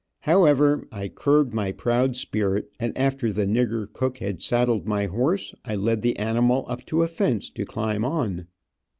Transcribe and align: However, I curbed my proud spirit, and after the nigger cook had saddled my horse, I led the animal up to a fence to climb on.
However, 0.21 0.87
I 0.91 1.09
curbed 1.09 1.53
my 1.53 1.71
proud 1.71 2.15
spirit, 2.15 2.71
and 2.79 2.97
after 2.97 3.31
the 3.31 3.45
nigger 3.45 3.85
cook 3.93 4.17
had 4.17 4.41
saddled 4.41 4.87
my 4.87 5.05
horse, 5.05 5.53
I 5.63 5.75
led 5.75 6.01
the 6.01 6.17
animal 6.17 6.65
up 6.67 6.83
to 6.87 7.03
a 7.03 7.07
fence 7.07 7.51
to 7.51 7.65
climb 7.65 8.03
on. 8.03 8.47